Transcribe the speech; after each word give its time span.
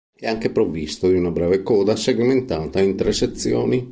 È 0.15 0.25
anche 0.27 0.49
provvisto 0.49 1.07
di 1.09 1.13
una 1.13 1.29
breve 1.29 1.61
coda 1.61 1.95
segmentata 1.95 2.81
in 2.81 2.95
tre 2.95 3.13
sezioni. 3.13 3.87